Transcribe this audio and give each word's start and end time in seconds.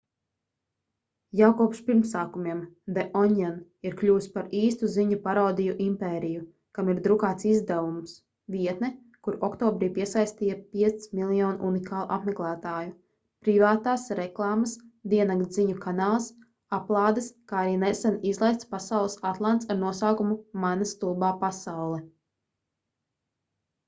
jau 1.39 1.47
kopš 1.57 1.79
pirmsākumiem 1.87 2.61
the 2.93 3.01
onion 3.23 3.57
ir 3.89 3.97
kļuvis 3.97 4.27
par 4.37 4.47
īstu 4.59 4.87
ziņu 4.93 5.17
parodiju 5.25 5.75
impēriju 5.87 6.45
kam 6.77 6.87
ir 6.93 7.01
drukāts 7.07 7.47
izdevums 7.49 8.15
vietne 8.55 8.89
kura 9.27 9.41
oktobrī 9.49 9.89
piesaistīja 9.99 10.55
5 10.79 11.05
000 11.19 11.29
000 11.35 11.69
unikālu 11.69 12.07
apmeklētāju 12.17 12.95
privātās 13.49 14.07
reklāmas 14.21 14.75
diennakts 15.13 15.59
ziņu 15.61 15.77
kanāls 15.85 16.31
aplādes 16.79 17.27
kā 17.53 17.59
arī 17.67 17.75
nesen 17.85 18.17
izlaists 18.31 18.71
pasaules 18.73 19.21
atlants 19.33 19.69
ar 19.75 19.81
nosaukumu 19.87 20.39
mana 20.65 20.89
stulbā 20.95 21.31
pasaule 21.45 22.05